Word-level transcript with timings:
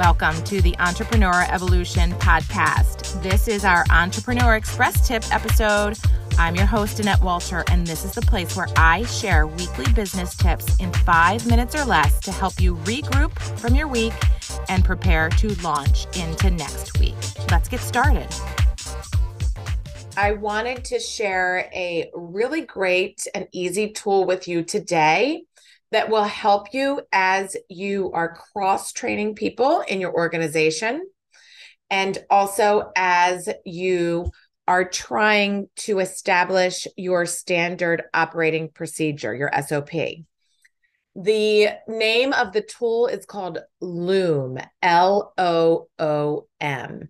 Welcome 0.00 0.42
to 0.44 0.62
the 0.62 0.74
Entrepreneur 0.78 1.44
Evolution 1.50 2.12
Podcast. 2.12 3.22
This 3.22 3.48
is 3.48 3.66
our 3.66 3.84
Entrepreneur 3.90 4.56
Express 4.56 5.06
Tip 5.06 5.22
episode. 5.30 5.98
I'm 6.38 6.56
your 6.56 6.64
host, 6.64 7.00
Annette 7.00 7.20
Walter, 7.20 7.64
and 7.70 7.86
this 7.86 8.06
is 8.06 8.12
the 8.12 8.22
place 8.22 8.56
where 8.56 8.68
I 8.78 9.04
share 9.04 9.46
weekly 9.46 9.92
business 9.92 10.34
tips 10.34 10.74
in 10.76 10.90
five 10.90 11.46
minutes 11.46 11.74
or 11.74 11.84
less 11.84 12.18
to 12.20 12.32
help 12.32 12.58
you 12.58 12.76
regroup 12.76 13.38
from 13.58 13.74
your 13.74 13.88
week 13.88 14.14
and 14.70 14.82
prepare 14.82 15.28
to 15.28 15.48
launch 15.62 16.06
into 16.16 16.50
next 16.50 16.98
week. 16.98 17.14
Let's 17.50 17.68
get 17.68 17.80
started. 17.80 18.34
I 20.16 20.32
wanted 20.32 20.82
to 20.86 20.98
share 20.98 21.68
a 21.74 22.10
really 22.14 22.62
great 22.62 23.26
and 23.34 23.48
easy 23.52 23.90
tool 23.90 24.24
with 24.24 24.48
you 24.48 24.62
today 24.62 25.42
that 25.90 26.08
will 26.08 26.24
help 26.24 26.72
you 26.72 27.02
as 27.12 27.56
you 27.68 28.10
are 28.12 28.36
cross 28.52 28.92
training 28.92 29.34
people 29.34 29.82
in 29.88 30.00
your 30.00 30.12
organization 30.12 31.06
and 31.90 32.18
also 32.30 32.92
as 32.96 33.48
you 33.64 34.30
are 34.68 34.88
trying 34.88 35.68
to 35.74 35.98
establish 35.98 36.86
your 36.96 37.26
standard 37.26 38.04
operating 38.14 38.68
procedure, 38.68 39.34
your 39.34 39.50
SOP. 39.66 39.90
The 41.16 41.70
name 41.88 42.32
of 42.32 42.52
the 42.52 42.62
tool 42.62 43.08
is 43.08 43.26
called 43.26 43.58
Loom, 43.80 44.58
L 44.80 45.32
O 45.36 45.88
O 45.98 46.46
M. 46.60 47.08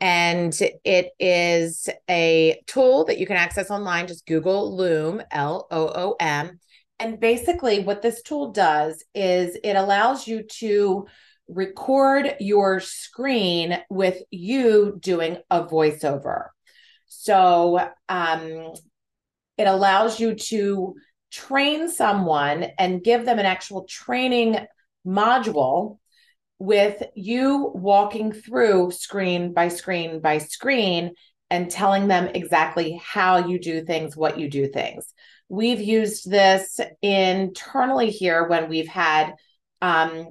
And 0.00 0.58
it 0.84 1.10
is 1.20 1.88
a 2.08 2.62
tool 2.66 3.04
that 3.04 3.18
you 3.18 3.26
can 3.26 3.36
access 3.36 3.70
online. 3.70 4.06
Just 4.06 4.26
Google 4.26 4.74
Loom, 4.74 5.22
L 5.30 5.66
O 5.70 5.86
O 5.88 6.16
M. 6.18 6.58
And 7.02 7.18
basically, 7.18 7.80
what 7.80 8.00
this 8.00 8.22
tool 8.22 8.52
does 8.52 9.02
is 9.12 9.58
it 9.64 9.74
allows 9.74 10.28
you 10.28 10.44
to 10.60 11.08
record 11.48 12.36
your 12.38 12.78
screen 12.78 13.76
with 13.90 14.22
you 14.30 15.00
doing 15.00 15.38
a 15.50 15.64
voiceover. 15.64 16.50
So 17.08 17.90
um, 18.08 18.72
it 19.58 19.66
allows 19.66 20.20
you 20.20 20.36
to 20.36 20.94
train 21.32 21.90
someone 21.90 22.66
and 22.78 23.02
give 23.02 23.24
them 23.24 23.40
an 23.40 23.46
actual 23.46 23.84
training 23.86 24.64
module 25.04 25.98
with 26.60 27.02
you 27.16 27.72
walking 27.74 28.30
through 28.30 28.92
screen 28.92 29.52
by 29.52 29.66
screen 29.66 30.20
by 30.20 30.38
screen 30.38 31.14
and 31.50 31.68
telling 31.68 32.06
them 32.06 32.30
exactly 32.32 33.02
how 33.04 33.48
you 33.48 33.58
do 33.58 33.84
things, 33.84 34.16
what 34.16 34.38
you 34.38 34.48
do 34.48 34.68
things. 34.68 35.12
We've 35.52 35.82
used 35.82 36.30
this 36.30 36.80
internally 37.02 38.08
here 38.08 38.48
when 38.48 38.70
we've 38.70 38.88
had 38.88 39.34
um, 39.82 40.28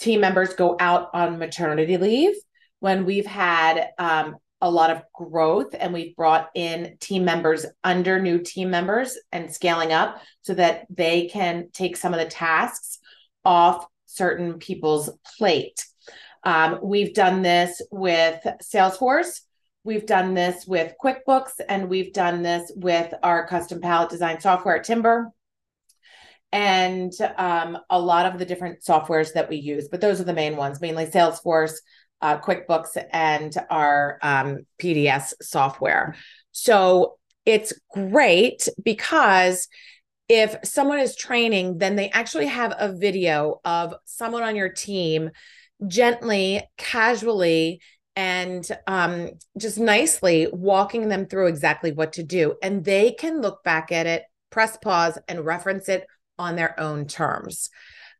team 0.00 0.22
members 0.22 0.54
go 0.54 0.74
out 0.80 1.10
on 1.12 1.38
maternity 1.38 1.98
leave, 1.98 2.34
when 2.80 3.04
we've 3.04 3.26
had 3.26 3.90
um, 3.98 4.36
a 4.62 4.70
lot 4.70 4.88
of 4.88 5.02
growth 5.14 5.74
and 5.78 5.92
we've 5.92 6.16
brought 6.16 6.48
in 6.54 6.96
team 6.98 7.26
members 7.26 7.66
under 7.84 8.22
new 8.22 8.38
team 8.38 8.70
members 8.70 9.18
and 9.32 9.52
scaling 9.52 9.92
up 9.92 10.22
so 10.40 10.54
that 10.54 10.86
they 10.88 11.28
can 11.28 11.68
take 11.74 11.94
some 11.94 12.14
of 12.14 12.18
the 12.18 12.24
tasks 12.24 13.00
off 13.44 13.84
certain 14.06 14.54
people's 14.54 15.10
plate. 15.36 15.84
Um, 16.42 16.78
we've 16.82 17.12
done 17.12 17.42
this 17.42 17.82
with 17.90 18.40
Salesforce 18.62 19.42
We've 19.84 20.06
done 20.06 20.34
this 20.34 20.66
with 20.66 20.94
QuickBooks 21.02 21.60
and 21.68 21.88
we've 21.88 22.12
done 22.12 22.42
this 22.42 22.70
with 22.76 23.14
our 23.22 23.46
custom 23.46 23.80
pallet 23.80 24.10
design 24.10 24.40
software 24.40 24.82
Timber 24.82 25.32
and 26.52 27.12
um, 27.36 27.78
a 27.90 27.98
lot 27.98 28.26
of 28.26 28.38
the 28.38 28.44
different 28.44 28.82
softwares 28.82 29.32
that 29.34 29.48
we 29.48 29.56
use. 29.56 29.88
But 29.88 30.00
those 30.00 30.20
are 30.20 30.24
the 30.24 30.32
main 30.32 30.56
ones, 30.56 30.80
mainly 30.80 31.06
Salesforce, 31.06 31.74
uh, 32.20 32.38
QuickBooks, 32.38 33.02
and 33.12 33.54
our 33.70 34.18
um, 34.22 34.66
PDS 34.80 35.34
software. 35.42 36.16
So 36.52 37.18
it's 37.44 37.72
great 37.92 38.68
because 38.82 39.68
if 40.28 40.56
someone 40.64 40.98
is 40.98 41.16
training, 41.16 41.78
then 41.78 41.96
they 41.96 42.10
actually 42.10 42.46
have 42.46 42.74
a 42.78 42.92
video 42.92 43.60
of 43.64 43.94
someone 44.04 44.42
on 44.42 44.56
your 44.56 44.68
team 44.68 45.30
gently, 45.86 46.62
casually 46.76 47.80
and 48.18 48.68
um, 48.88 49.30
just 49.56 49.78
nicely 49.78 50.48
walking 50.52 51.08
them 51.08 51.24
through 51.24 51.46
exactly 51.46 51.92
what 51.92 52.14
to 52.14 52.24
do. 52.24 52.56
And 52.64 52.84
they 52.84 53.12
can 53.12 53.40
look 53.40 53.62
back 53.62 53.92
at 53.92 54.08
it, 54.08 54.24
press 54.50 54.76
pause, 54.76 55.16
and 55.28 55.46
reference 55.46 55.88
it 55.88 56.04
on 56.36 56.56
their 56.56 56.78
own 56.80 57.06
terms. 57.06 57.70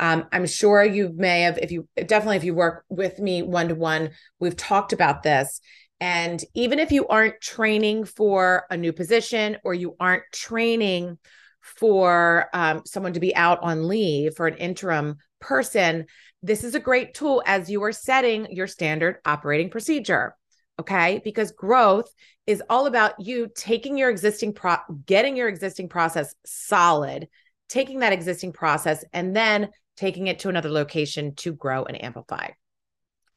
Um, 0.00 0.26
I'm 0.32 0.48
sure 0.48 0.84
you 0.84 1.12
may 1.14 1.42
have, 1.42 1.58
if 1.58 1.70
you 1.70 1.88
definitely, 1.94 2.38
if 2.38 2.44
you 2.44 2.54
work 2.54 2.84
with 2.88 3.20
me 3.20 3.42
one 3.42 3.68
to 3.68 3.76
one, 3.76 4.10
we've 4.40 4.56
talked 4.56 4.92
about 4.92 5.22
this. 5.22 5.60
And 6.00 6.42
even 6.54 6.80
if 6.80 6.90
you 6.90 7.06
aren't 7.06 7.40
training 7.40 8.04
for 8.04 8.64
a 8.70 8.76
new 8.76 8.92
position 8.92 9.58
or 9.62 9.74
you 9.74 9.94
aren't 10.00 10.24
training 10.32 11.18
for 11.64 12.48
um, 12.52 12.82
someone 12.84 13.14
to 13.14 13.20
be 13.20 13.34
out 13.34 13.58
on 13.62 13.88
leave 13.88 14.36
for 14.36 14.46
an 14.46 14.56
interim 14.58 15.16
person, 15.40 16.06
this 16.42 16.62
is 16.62 16.74
a 16.74 16.80
great 16.80 17.14
tool 17.14 17.42
as 17.46 17.70
you 17.70 17.82
are 17.82 17.92
setting 17.92 18.46
your 18.50 18.66
standard 18.66 19.16
operating 19.24 19.70
procedure. 19.70 20.36
Okay. 20.78 21.20
Because 21.24 21.52
growth 21.52 22.12
is 22.46 22.62
all 22.68 22.86
about 22.86 23.18
you 23.18 23.48
taking 23.54 23.96
your 23.96 24.10
existing 24.10 24.52
pro, 24.52 24.76
getting 25.06 25.36
your 25.36 25.48
existing 25.48 25.88
process 25.88 26.34
solid, 26.44 27.28
taking 27.68 28.00
that 28.00 28.12
existing 28.12 28.52
process 28.52 29.04
and 29.12 29.34
then 29.34 29.70
taking 29.96 30.26
it 30.26 30.40
to 30.40 30.48
another 30.48 30.70
location 30.70 31.34
to 31.36 31.52
grow 31.52 31.84
and 31.84 32.02
amplify. 32.02 32.48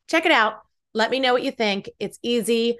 Check 0.07 0.25
it 0.25 0.31
out. 0.31 0.55
Let 0.93 1.11
me 1.11 1.19
know 1.19 1.33
what 1.33 1.43
you 1.43 1.51
think. 1.51 1.89
It's 1.99 2.19
easy. 2.21 2.77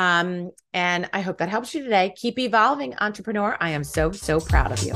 Um, 0.00 0.52
and 0.72 1.10
I 1.12 1.20
hope 1.20 1.36
that 1.38 1.50
helps 1.50 1.74
you 1.74 1.82
today. 1.82 2.14
Keep 2.16 2.38
evolving, 2.38 2.94
entrepreneur. 3.00 3.58
I 3.60 3.70
am 3.70 3.84
so, 3.84 4.12
so 4.12 4.40
proud 4.40 4.72
of 4.72 4.82
you. 4.82 4.94